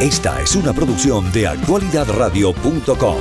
[0.00, 3.16] Esta es una producción de actualidadradio.com.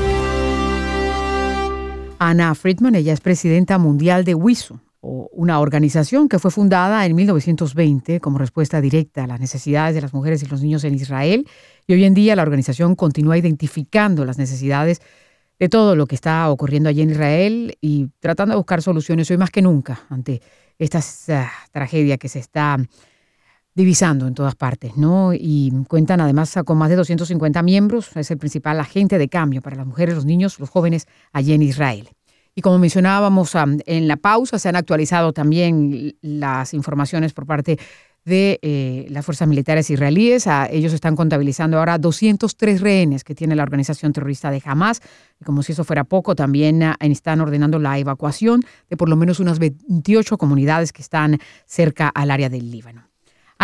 [2.20, 8.20] Ana Friedman, ella es presidenta mundial de WISO, una organización que fue fundada en 1920
[8.20, 11.48] como respuesta directa a las necesidades de las mujeres y los niños en Israel.
[11.88, 15.02] Y hoy en día la organización continúa identificando las necesidades
[15.58, 19.38] de todo lo que está ocurriendo allí en Israel y tratando de buscar soluciones hoy
[19.38, 20.42] más que nunca ante
[20.78, 22.78] esta uh, tragedia que se está
[23.76, 25.34] divisando en todas partes, ¿no?
[25.34, 29.76] Y cuentan además con más de 250 miembros, es el principal agente de cambio para
[29.76, 32.10] las mujeres, los niños, los jóvenes allí en Israel.
[32.56, 33.52] Y como mencionábamos
[33.86, 37.78] en la pausa, se han actualizado también las informaciones por parte
[38.24, 40.48] de eh, las fuerzas militares israelíes.
[40.72, 45.02] ellos están contabilizando ahora 203 rehenes que tiene la organización terrorista de Hamas.
[45.40, 49.18] Y como si eso fuera poco, también ah, están ordenando la evacuación de por lo
[49.18, 53.15] menos unas 28 comunidades que están cerca al área del Líbano.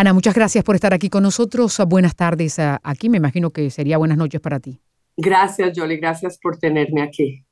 [0.01, 1.79] Ana, muchas gracias por estar aquí con nosotros.
[1.87, 3.07] Buenas tardes ah, aquí.
[3.07, 4.79] Me imagino que sería buenas noches para ti.
[5.15, 5.97] Gracias, Jolie.
[5.97, 7.45] Gracias por tenerme aquí.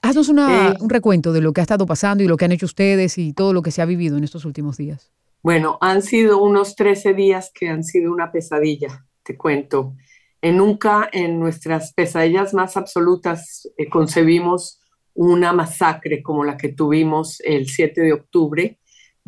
[0.00, 2.66] Haznos eh, un recuento de lo que ha estado pasando y lo que han hecho
[2.66, 5.10] ustedes y todo lo que se ha vivido en estos últimos días.
[5.42, 9.96] Bueno, han sido unos 13 días que han sido una pesadilla, te cuento.
[10.40, 14.80] En nunca en nuestras pesadillas más absolutas eh, concebimos
[15.12, 18.78] una masacre como la que tuvimos el 7 de octubre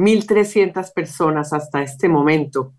[0.00, 2.72] 1.300 personas hasta este momento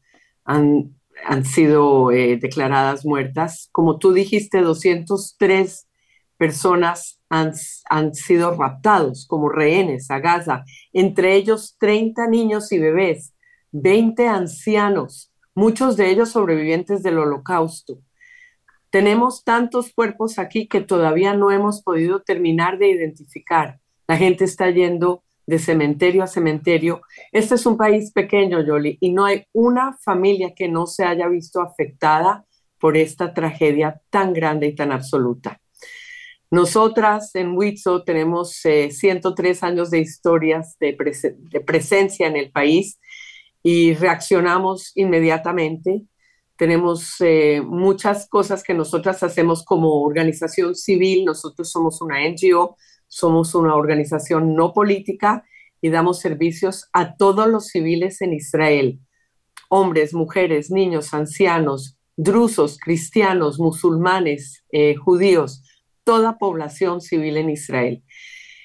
[0.43, 3.69] han, han sido eh, declaradas muertas.
[3.71, 5.87] Como tú dijiste, 203
[6.37, 7.53] personas han,
[7.91, 13.35] han, sido raptados como rehenes a Gaza, entre ellos 30 niños y bebés,
[13.71, 17.99] 20 ancianos, muchos de ellos sobrevivientes del holocausto.
[18.89, 23.79] Tenemos tantos cuerpos aquí que todavía no hemos podido terminar de identificar.
[24.07, 27.01] La gente está yendo de cementerio a cementerio.
[27.29, 31.27] Este es un país pequeño, Yoli, y no hay una familia que no se haya
[31.27, 32.45] visto afectada
[32.79, 35.59] por esta tragedia tan grande y tan absoluta.
[36.49, 40.93] Nosotras en Huitzo tenemos 103 eh, años de historias de,
[41.65, 42.97] presencia en el país
[43.61, 46.03] y reaccionamos inmediatamente.
[46.55, 51.25] Tenemos eh, muchas cosas que nosotras hacemos como organización civil.
[51.25, 52.77] Nosotros somos una NGO,
[53.11, 55.43] somos una organización no política
[55.81, 59.01] y damos servicios a todos los civiles en Israel,
[59.67, 65.61] hombres, mujeres, niños, ancianos, drusos, cristianos, musulmanes, eh, judíos,
[66.05, 68.01] toda población civil en Israel.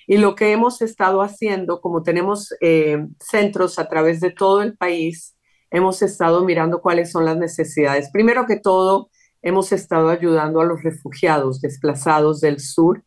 [0.07, 4.77] Y lo que hemos estado haciendo, como tenemos eh, centros a través de todo el
[4.77, 5.37] país,
[5.73, 8.11] hemos estado mirando cuáles son las necesidades.
[8.13, 9.11] Primero que todo,
[9.43, 13.03] hemos estado ayudando a los refugiados desplazados del sur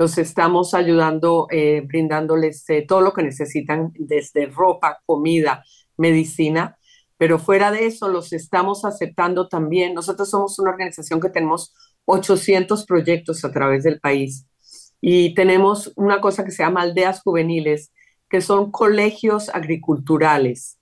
[0.00, 5.62] los estamos ayudando, eh, brindándoles eh, todo lo que necesitan, desde ropa, comida,
[5.98, 6.78] medicina,
[7.18, 9.92] pero fuera de eso los estamos aceptando también.
[9.92, 11.74] Nosotros somos una organización que tenemos
[12.06, 14.46] 800 proyectos a través del país
[15.02, 17.92] y tenemos una cosa que se llama aldeas juveniles,
[18.30, 20.78] que son colegios agriculturales.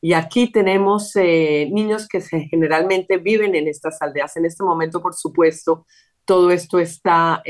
[0.00, 4.36] Y aquí tenemos eh, niños que generalmente viven en estas aldeas.
[4.36, 5.84] En este momento, por supuesto,
[6.24, 7.42] todo esto está,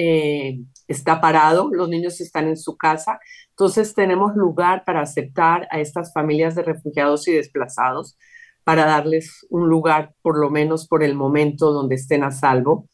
[0.88, 3.20] está parado, los niños están en su casa,
[3.50, 8.16] entonces tenemos lugar para aceptar a estas familias de refugiados y desplazados,
[8.64, 12.88] para darles un lugar, por lo menos por el momento, donde estén a salvo.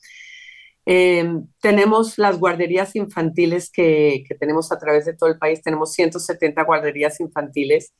[0.86, 5.92] Eh, tenemos las guarderías infantiles que, que, tenemos a través de todo el país, tenemos
[5.92, 7.92] 170 guarderías infantiles,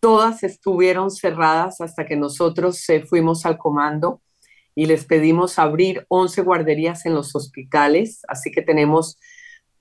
[0.00, 4.20] todas estuvieron cerradas hasta que nosotros eh, fuimos al comando
[4.80, 9.18] y les pedimos abrir 11 guarderías en los hospitales, así que tenemos,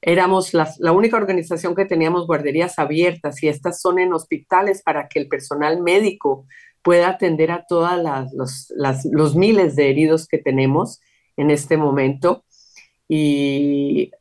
[0.01, 5.19] éramos la única organización que teníamos guarderías abiertas y estas son en hospitales para que
[5.19, 6.45] el personal médico
[6.81, 7.89] pueda atender a todos
[8.33, 8.73] los,
[9.09, 10.99] los, miles de heridos que tenemos
[11.37, 12.43] en este momento
[13.07, 14.11] y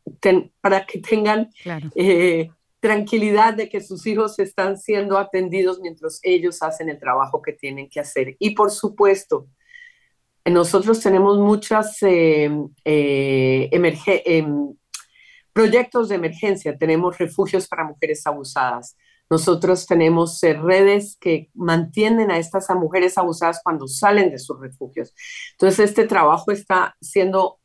[0.60, 1.50] para que tengan
[1.96, 7.52] eh, tranquilidad de que sus hijos están siendo atendidos mientras ellos hacen el trabajo que
[7.52, 8.36] tienen que hacer.
[8.38, 9.48] Y por supuesto,
[10.50, 12.50] nosotros tenemos muchos eh,
[12.84, 14.74] eh, em,
[15.52, 18.96] proyectos de emergencia, tenemos refugios para mujeres abusadas.
[19.30, 25.14] Nosotros tenemos eh, redes que mantienen a estas mujeres abusadas cuando salen de sus refugios.
[25.52, 27.58] Entonces, este trabajo está siendo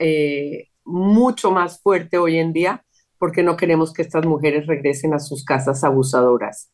[0.83, 2.83] mucho más fuerte hoy en día
[3.17, 6.69] porque no queremos que estas mujeres regresen a sus casas abusadoras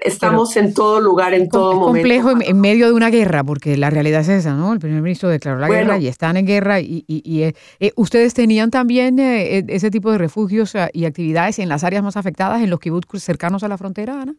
[0.00, 2.08] estamos en todo lugar, en todo momento.
[2.08, 4.72] Es complejo en, medio de una guerra, porque la realidad es esa, ¿no?
[4.72, 6.80] El primer ministro declaró la guerra y están en guerra.
[6.80, 11.84] Y, eh, eh, ¿Ustedes tenían también eh, ese tipo de refugios y actividades en las
[11.84, 14.34] áreas más afectadas, en los kibbutz cercanos a la frontera, Ana?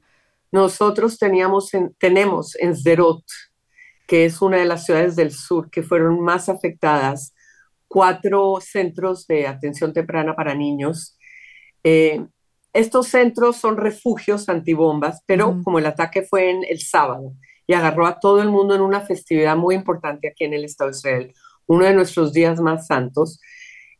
[0.52, 3.24] Nosotros teníamos tenemos en Zerot,
[4.08, 7.34] que es una de las ciudades del sur que fueron más afectadas,
[7.88, 11.18] cuatro centros de atención temprana para niños.
[11.84, 12.26] Eh,
[12.74, 17.34] estos centros son refugios antibombas, pero como el ataque fue en el sábado
[17.68, 20.90] y agarró a todo el mundo en una festividad muy importante aquí en el Estado
[20.90, 21.34] de Israel,
[21.68, 23.40] uno de nuestros días más santos,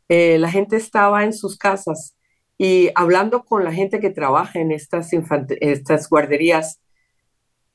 [0.08, 2.16] eh, la gente estaba en sus casas
[2.58, 5.10] y hablando con la gente que trabaja en estas,
[5.60, 6.80] estas guarderías,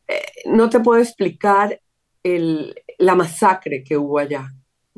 [0.07, 1.79] eh, no te puedo explicar
[2.23, 4.51] la masacre que hubo allá.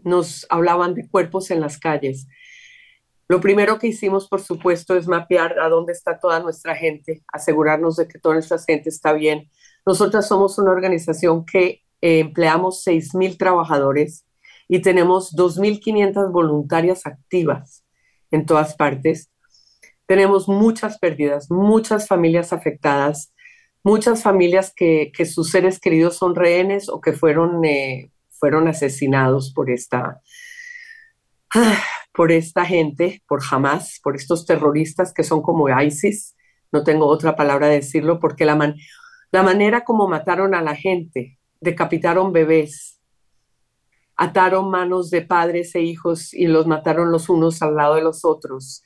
[0.03, 2.27] Nos hablaban de cuerpos en las calles.
[3.31, 7.95] Lo primero que hicimos, por supuesto, es mapear a dónde está toda nuestra gente, asegurarnos
[7.95, 9.49] de que toda nuestra gente está bien.
[9.85, 14.25] Nosotras somos una organización que eh, empleamos 6.000 trabajadores
[14.67, 17.85] y tenemos 2.500 voluntarias activas
[18.31, 19.31] en todas partes.
[20.07, 23.33] Tenemos muchas pérdidas, muchas familias afectadas,
[23.81, 29.69] muchas familias que, sus seres queridos son rehenes o que fueron, eh, fueron asesinados por
[29.69, 30.19] esta,
[32.13, 36.35] por esta gente, por Hamas, por estos terroristas que son como ISIS.
[36.71, 38.75] No tengo otra palabra de decirlo porque la,
[39.31, 42.99] la manera como mataron a la gente, decapitaron bebés,
[44.15, 48.23] ataron manos de padres e hijos y los mataron los unos al lado de los
[48.25, 48.83] otros.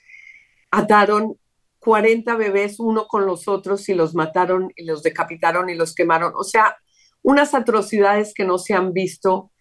[0.71, 1.37] Ataron
[1.79, 6.33] 40 bebés uno con los otros y los mataron y los decapitaron y los quemaron.
[6.35, 6.77] O sea,
[7.21, 9.51] unas atrocidades que no se han visto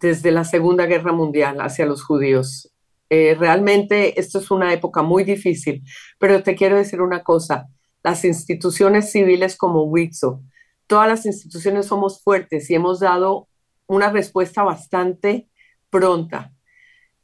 [0.00, 2.71] desde la Segunda Guerra Mundial hacia los judíos.
[3.14, 5.84] Eh, realmente esto es una época muy difícil,
[6.18, 7.68] pero te quiero decir una cosa,
[8.02, 10.40] las instituciones civiles como WIXO,
[10.86, 13.48] todas las instituciones somos fuertes y hemos dado
[13.86, 15.46] una respuesta bastante
[15.90, 16.54] pronta.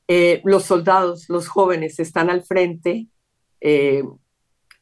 [0.08, 3.08] Eh, los soldados, los jóvenes están al frente
[3.62, 4.04] eh,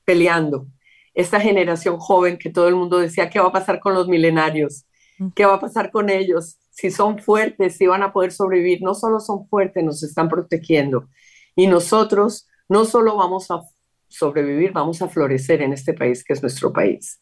[0.05, 0.67] peleando.
[1.14, 4.87] Esta generación joven que todo el mundo decía, ¿qué va a pasar con los milenarios?
[5.37, 6.59] ¿Qué va a pasar con ellos?
[6.76, 8.82] Si son fuertes, si van a poder sobrevivir.
[8.82, 11.08] No solo son fuertes, nos están protegiendo.
[11.55, 13.62] Y nosotros no solo vamos a
[14.08, 17.19] sobrevivir, vamos a florecer en este país que es nuestro país.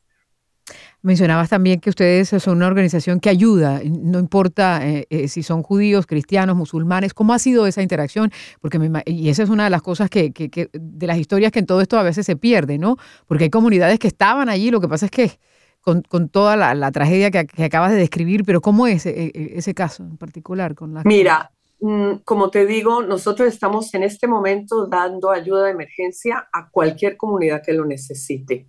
[1.02, 5.62] Mencionabas también que ustedes son una organización que ayuda, no importa eh, eh, si son
[5.62, 7.12] judíos, cristianos, musulmanes.
[7.12, 8.32] ¿Cómo ha sido esa interacción?
[8.60, 10.32] Porque y esa es una de las cosas que,
[10.72, 12.96] de las historias que en todo esto a veces se pierde, ¿no?
[13.26, 15.38] Porque hay comunidades que estaban allí, lo que pasa es que
[15.84, 20.16] con, toda la, tragedia que, acabas de describir, pero ¿cómo es eh, ese caso en
[20.16, 20.75] particular?
[20.75, 21.02] Con la...
[21.04, 26.69] Mira, mm, como te digo, nosotros estamos en este momento dando ayuda de emergencia a
[26.70, 28.66] cualquier comunidad que lo necesite.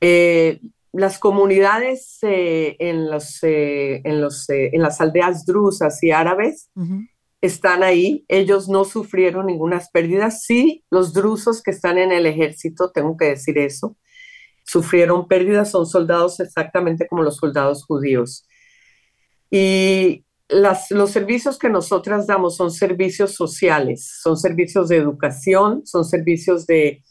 [0.00, 0.60] Eh,
[0.92, 6.70] las comunidades eh, en, los, eh, en, los, eh, en las aldeas drusas y árabes
[7.40, 8.24] están ahí.
[8.28, 10.44] Ellos no sufrieron ninguna pérdidas.
[10.44, 13.96] Sí, los drusos que están en el ejército, tengo que decir eso,
[14.64, 15.70] sufrieron pérdidas.
[15.70, 18.46] Son soldados exactamente como los soldados judíos.
[19.50, 26.04] Y las, los servicios que nosotras damos son servicios sociales, son servicios de educación, son
[26.04, 27.02] servicios de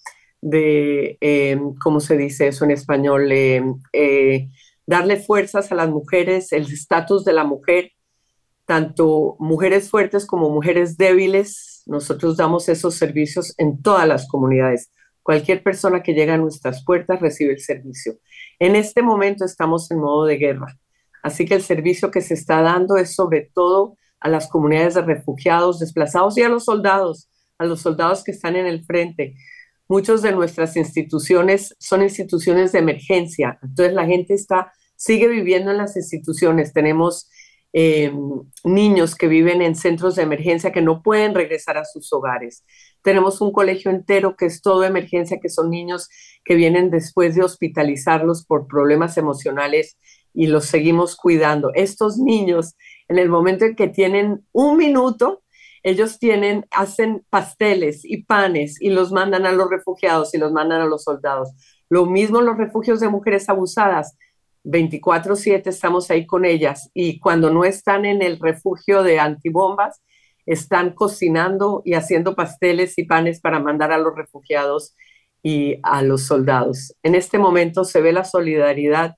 [0.41, 3.31] de, eh, ¿cómo se dice eso en español?
[3.31, 3.63] Eh,
[3.93, 4.49] eh,
[4.85, 7.91] darle fuerzas a las mujeres, el estatus de la mujer,
[8.65, 11.83] tanto mujeres fuertes como mujeres débiles.
[11.85, 14.91] Nosotros damos esos servicios en todas las comunidades.
[15.23, 18.19] Cualquier persona que llega a nuestras puertas recibe el servicio.
[18.59, 20.77] En este momento estamos en modo de guerra,
[21.23, 25.01] así que el servicio que se está dando es sobre todo a las comunidades de
[25.01, 29.35] refugiados, desplazados y a los soldados, a los soldados que están en el frente,
[29.91, 35.75] Muchas de nuestras instituciones son instituciones de emergencia, entonces la gente está, sigue viviendo en
[35.75, 36.71] las instituciones.
[36.71, 37.29] Tenemos
[37.73, 42.65] em, niños que viven en centros de emergencia que no pueden regresar a sus hogares.
[43.01, 46.09] Tenemos un colegio entero que es todo emergencia, que son niños
[46.43, 49.97] que vienen después de hospitalizarlos por problemas emocionales
[50.33, 51.71] y los seguimos cuidando.
[51.73, 52.75] Estos niños,
[53.07, 55.43] en el momento en que tienen un minuto,
[55.83, 60.81] ellos tienen, hacen pasteles y panes y los mandan a los refugiados y los mandan
[60.81, 61.49] a los soldados.
[61.89, 64.17] Lo mismo los refugios de mujeres abusadas.
[64.63, 70.01] 24/7 estamos ahí con ellas y cuando no están en el refugio de antibombas,
[70.45, 74.95] están cocinando y haciendo pasteles y panes para mandar a los refugiados
[75.43, 76.95] y a los soldados.
[77.03, 79.15] En este momento se ve la solidaridad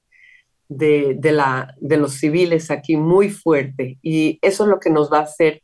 [0.69, 5.61] de, los civiles aquí muy fuerte y eso es lo que nos va a hacer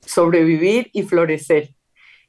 [0.00, 1.74] sobrevivir y florecer.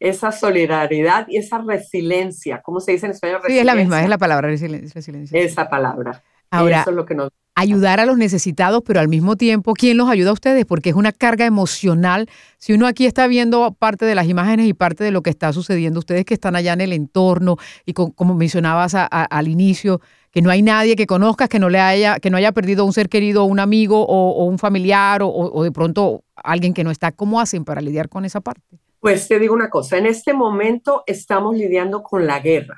[0.02, 3.40] Esa solidaridad y esa resiliencia, ¿cómo se dice en español?
[3.46, 5.40] Sí, es la misma, es la palabra resiliencia.
[5.40, 6.24] Esa palabra.
[6.50, 7.16] Ahora, lo que
[7.54, 10.66] ayudar a los necesitados, pero al mismo tiempo, ¿quién los ayuda a ustedes?
[10.66, 12.28] Porque es una carga emocional.
[12.58, 15.54] Si uno aquí está viendo parte de las imágenes y parte de lo que está
[15.54, 20.50] sucediendo, ustedes que están allá en el entorno y como mencionabas al inicio, que no
[20.50, 23.44] hay nadie que conozcas que no le haya, que no haya perdido un ser querido,
[23.44, 27.12] un amigo o, un familiar o, de pronto alguien que no está.
[27.12, 28.80] ¿Cómo hacen para lidiar con esa parte?
[29.02, 32.78] Pues te digo una cosa, en este momento estamos lidiando con la guerra.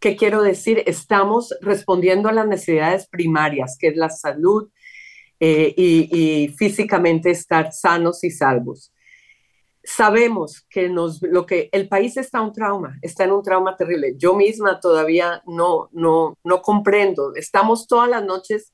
[0.00, 0.82] ¿Qué quiero decir?
[0.84, 4.68] Estamos respondiendo a las necesidades primarias, que es la salud
[5.38, 8.92] eh, y, físicamente estar sanos y salvos.
[9.84, 13.76] Sabemos que, nos, lo que el país está en un trauma, está en un trauma
[13.76, 14.14] terrible.
[14.16, 17.32] Yo misma todavía no, no, no comprendo.
[17.36, 18.72] Estamos todas las noches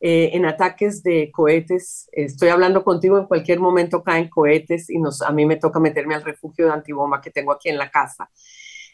[0.00, 2.08] eh, en ataques de cohetes.
[2.12, 6.24] Estoy hablando contigo, en cualquier momento caen cohetes y a mí me toca meterme al
[6.24, 8.30] refugio de antibomba que tengo aquí en la casa.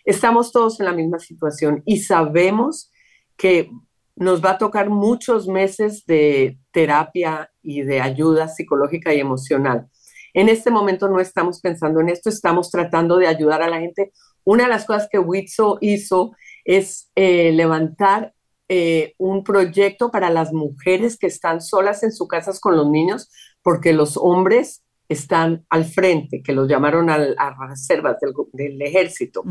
[0.05, 2.91] Estamos todos en la misma situación y sabemos
[3.37, 3.71] que
[4.17, 9.89] nos va a tocar muchos meses de terapia y de ayuda psicológica y emocional.
[10.35, 14.13] En este momento no estamos pensando en esto, estamos tratando de ayudar a la gente.
[14.45, 16.33] Una de las cosas que Witso hizo
[16.65, 18.35] es eh, levantar
[18.77, 23.31] eh, un proyecto para las mujeres que están solas en sus casas con los niños,
[23.63, 28.17] porque los hombres están al frente, que los llamaron a las reservas
[28.53, 29.45] del, ejército.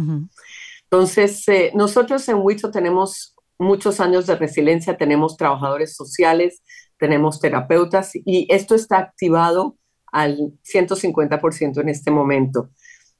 [0.84, 6.62] Entonces, eh, nosotros en Huicho tenemos muchos años de resiliencia, tenemos trabajadores sociales,
[6.98, 9.78] tenemos terapeutas y esto está activado
[10.12, 12.72] al 150% en este momento.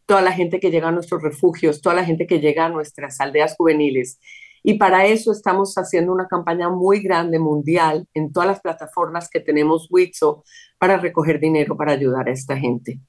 [0.06, 3.22] Toda la gente que llega a nuestros refugios, toda la gente que llega a nuestras
[3.22, 4.20] aldeas juveniles,
[4.64, 9.42] y para eso estamos haciendo una campaña muy grande mundial en todas las plataformas que
[9.42, 10.44] tenemos Witso
[10.80, 13.00] para recoger dinero para ayudar a esta gente.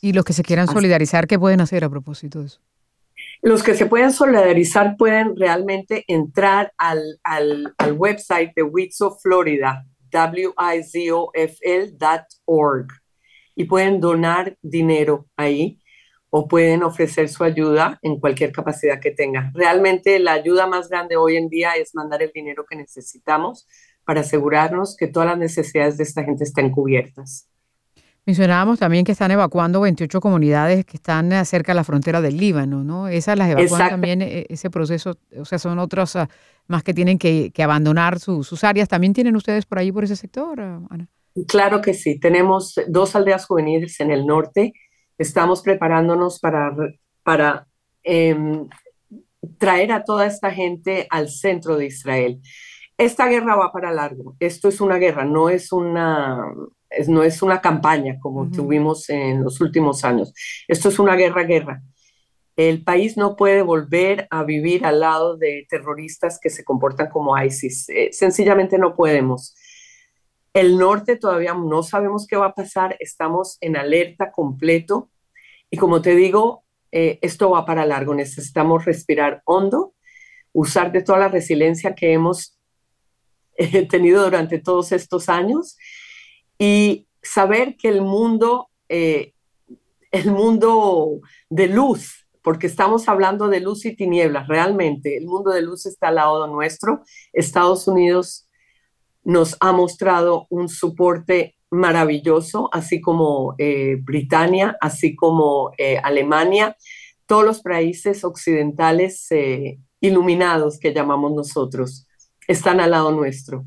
[0.00, 2.60] Y los que se quieran solidarizar, ¿qué pueden hacer a propósito de eso?
[3.42, 9.86] Los que se pueden solidarizar pueden realmente entrar al, al, al website de Witso Florida,
[10.12, 11.46] wizofl.org,
[13.56, 15.80] y pueden donar dinero ahí
[16.30, 19.52] o pueden ofrecer su ayuda en cualquier capacidad que tengan.
[19.54, 23.66] Realmente la ayuda más grande hoy en día es mandar el dinero que necesitamos
[24.04, 27.48] para asegurarnos que todas las necesidades de esta gente estén cubiertas.
[28.24, 32.84] Mencionábamos también que están evacuando 28 comunidades que están cerca de la frontera del Líbano,
[32.84, 33.08] ¿no?
[33.08, 36.28] Esas las evacúan también, e, ese proceso, o sea, son otras ah,
[36.66, 38.86] más que tienen que, abandonar sus áreas.
[38.86, 41.08] ¿También tienen ustedes por ahí, por ese sector, Ana?
[41.46, 42.18] Claro que sí.
[42.18, 44.74] Tenemos dos aldeas juveniles en el norte
[45.18, 46.74] estamos preparándonos para,
[47.22, 47.66] para
[48.02, 48.68] em,
[49.58, 52.40] traer a toda esta gente al centro de Israel.
[52.96, 54.36] Esta guerra va para largo.
[54.40, 56.52] Esto es una guerra, no es una,
[57.06, 60.32] no es una campaña como tuvimos en los últimos años.
[60.66, 61.82] Esto es una guerra, guerra.
[62.56, 67.40] El país no puede volver a vivir al lado de terroristas que se comportan como
[67.40, 67.88] ISIS.
[67.88, 69.54] Eh, sencillamente no podemos.
[70.52, 75.10] El norte todavía no sabemos qué va a pasar, estamos en alerta completo
[75.70, 79.94] y como te digo, eh, esto va para largo, necesitamos respirar hondo,
[80.52, 82.58] usar de toda la resiliencia que hemos
[83.56, 85.76] eh, tenido durante todos estos años
[86.58, 89.34] y saber que el mundo, eh,
[90.10, 95.60] el mundo de luz, porque estamos hablando de luz y tinieblas, realmente el mundo de
[95.60, 97.02] luz está al lado nuestro.
[97.32, 98.47] Estados Unidos
[99.24, 106.76] nos ha mostrado un soporte maravilloso, así como eh, Britania, así como eh, Alemania,
[107.26, 112.06] todos los países occidentales eh, iluminados que llamamos nosotros,
[112.46, 113.66] están al lado nuestro.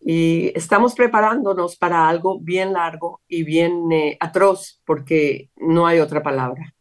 [0.00, 3.88] Y estamos preparándonos para algo bien largo y bien
[4.20, 6.76] atroz, porque no hay otra palabra.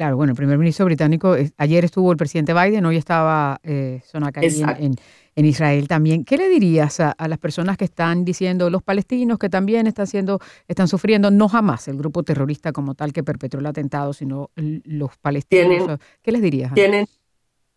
[0.00, 4.68] Claro, bueno, el primer ministro británico, ayer estuvo el presidente Biden, hoy estaba eh, en,
[4.82, 4.96] en,
[5.36, 6.24] Israel también.
[6.24, 10.40] ¿Qué le dirías a, las personas que están diciendo los palestinos que también están siendo,
[10.68, 15.16] están sufriendo, no jamás el grupo terrorista como tal que perpetró el atentado, sino los
[15.18, 15.98] palestinos?
[16.22, 16.74] ¿Qué les dirías?
[16.74, 17.06] Tienen,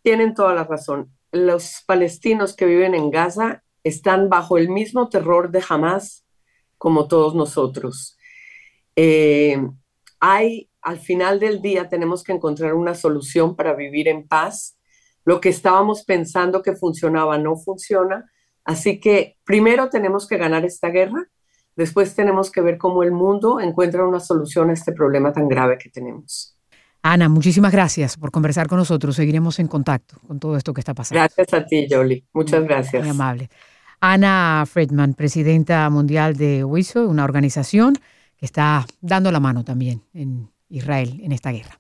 [0.02, 1.10] tienen toda la razón.
[1.32, 6.26] Los palestinos que viven en Gaza están bajo el mismo terror de Hamas
[6.78, 8.18] como todos nosotros.
[8.96, 9.58] Eh,
[10.20, 14.78] hay al final del día tenemos que encontrar una solución para vivir en paz.
[15.26, 18.30] Lo que estábamos pensando que funcionaba no funciona.
[18.66, 21.28] Así que primero tenemos que ganar esta guerra,
[21.76, 25.78] después tenemos que ver cómo el mundo encuentra una solución a este problema tan grave
[25.78, 26.58] que tenemos.
[27.02, 29.18] Ana, muchísimas gracias por conversar con nosotros.
[29.18, 31.20] Seguiremos en contacto con todo esto que está pasando.
[31.20, 32.24] Gracias a ti, Jolie.
[32.32, 33.04] Muchas gracias.
[33.04, 33.50] Muy amable.
[34.00, 37.98] Ana Friedman, presidenta mundial de WISO, una organización
[38.38, 41.80] que está dando la mano también en Israel en esta guerra.